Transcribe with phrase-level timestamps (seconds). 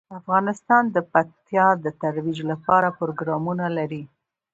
[0.19, 4.03] افغانستان د پکتیا د ترویج لپاره پروګرامونه لري.